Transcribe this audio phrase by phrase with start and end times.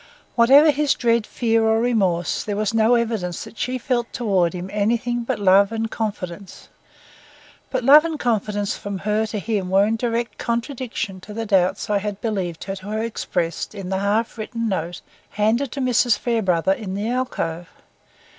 [0.33, 4.67] Whatever his dread, fear or remorse, there was no evidence that she felt toward him
[4.73, 6.69] anything but love and confidence:
[7.69, 11.87] but love and confidence from her to him were in direct contradiction to the doubts
[11.87, 16.17] I had believed her to have expressed in the half written note handed to Mrs.
[16.17, 17.69] Fairbrother in the alcove.